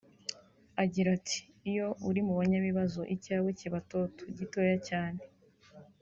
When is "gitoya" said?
4.37-4.75